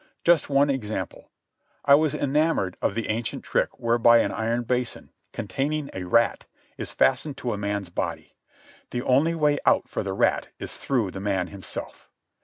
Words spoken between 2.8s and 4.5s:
of the ancient trick whereby an